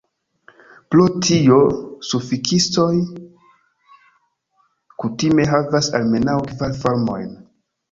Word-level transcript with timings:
Pro 0.95 1.03
tio, 1.27 1.57
sufiksoj 2.11 2.95
kutime 5.05 5.47
havas 5.53 5.93
almenaŭ 6.03 6.39
kvar 6.51 6.77
formojn. 6.83 7.33